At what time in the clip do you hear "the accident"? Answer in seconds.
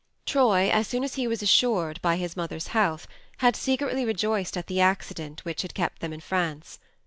4.65-5.45